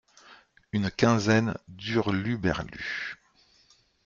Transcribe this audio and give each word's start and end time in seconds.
Une 0.71 0.89
quinzaine 0.89 1.53
d’hurluberlus. 1.67 3.17